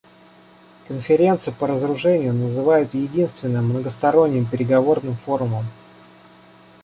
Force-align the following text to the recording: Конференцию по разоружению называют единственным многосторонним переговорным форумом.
Конференцию 0.87 1.53
по 1.53 1.67
разоружению 1.67 2.33
называют 2.33 2.95
единственным 2.95 3.65
многосторонним 3.69 4.47
переговорным 4.49 5.15
форумом. 5.15 5.65